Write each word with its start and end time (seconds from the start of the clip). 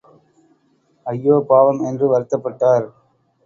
ஐயோபாவம் 1.05 1.81
என்று 1.85 2.07
வருத்தப்பட்டார். 2.07 2.87